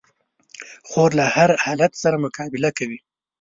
[0.89, 2.99] خور له هر حالت سره مقابله کوي.